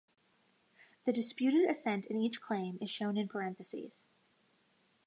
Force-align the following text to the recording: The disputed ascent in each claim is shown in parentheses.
The 1.05 1.11
disputed 1.13 1.69
ascent 1.69 2.07
in 2.07 2.17
each 2.17 2.41
claim 2.41 2.79
is 2.81 2.89
shown 2.89 3.17
in 3.17 3.27
parentheses. 3.27 4.03